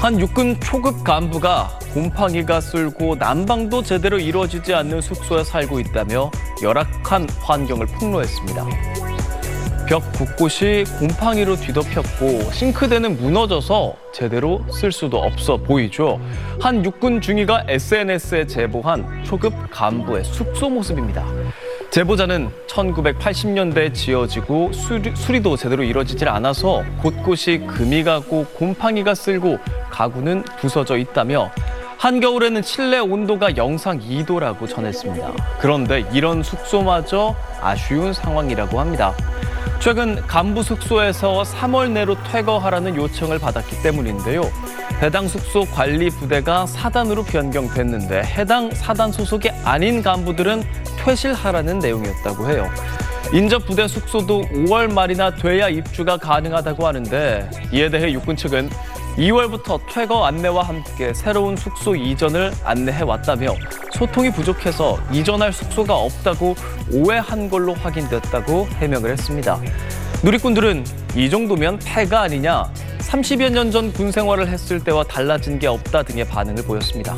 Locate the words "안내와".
60.24-60.62